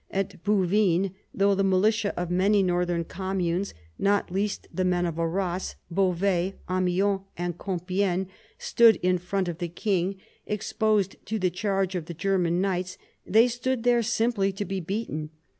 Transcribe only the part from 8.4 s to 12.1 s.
stood in front of the king, exposed to the charge of